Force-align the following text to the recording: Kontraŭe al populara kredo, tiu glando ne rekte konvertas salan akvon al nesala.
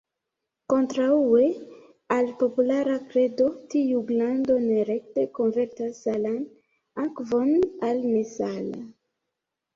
Kontraŭe 0.73 1.41
al 2.15 2.31
populara 2.39 2.95
kredo, 3.11 3.49
tiu 3.75 4.01
glando 4.13 4.57
ne 4.65 4.87
rekte 4.89 5.27
konvertas 5.37 6.01
salan 6.07 6.41
akvon 7.07 7.55
al 7.93 8.03
nesala. 8.11 8.83